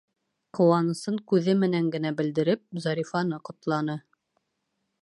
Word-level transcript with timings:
Ҡыуанысын 0.59 1.19
күҙе 1.33 1.55
менән 1.65 1.91
генә 1.97 2.13
белдереп, 2.23 2.65
Зарифаны 2.87 3.43
ҡотланы. 3.51 3.99